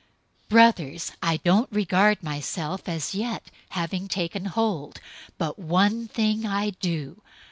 003:013 0.49 0.49
Brothers, 0.49 1.11
I 1.21 1.37
don't 1.37 1.71
regard 1.71 2.23
myself 2.23 2.89
as 2.89 3.13
yet 3.13 3.51
having 3.69 4.07
taken 4.07 4.45
hold, 4.45 4.99
but 5.37 5.59
one 5.59 6.07
thing 6.07 6.43
I 6.43 6.71
do. 6.71 7.21